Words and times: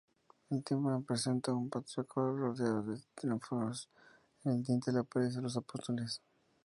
El 0.49 0.63
tímpano 0.63 1.03
presenta 1.03 1.53
un 1.53 1.69
Pantocrátor 1.69 2.35
rodeado 2.35 2.81
del 2.81 3.03
Tetramorfos; 3.13 3.87
en 4.45 4.53
el 4.53 4.63
dintel 4.63 4.97
aparecen 4.97 5.43
los 5.43 5.57
apóstoles. 5.57 6.23